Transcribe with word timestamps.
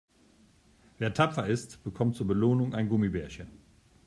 Wer 0.97 1.13
tapfer 1.13 1.45
ist, 1.45 1.83
bekommt 1.83 2.15
zur 2.15 2.25
Belohnung 2.25 2.73
ein 2.73 2.89
Gummibärchen. 2.89 3.51